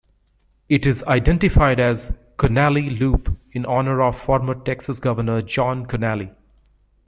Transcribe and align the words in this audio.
It 0.67 0.87
is 0.87 1.03
identified 1.03 1.79
as 1.79 2.07
Connally 2.39 2.97
Loop 2.99 3.37
in 3.53 3.67
honor 3.67 4.01
of 4.01 4.19
former 4.19 4.55
Texas 4.55 4.99
governor 4.99 5.43
John 5.43 5.85
Connally. 5.85 6.33